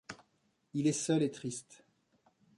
Il 0.73 0.87
est 0.87 0.93
seul 0.93 1.21
et 1.21 1.29
triste. 1.29 1.83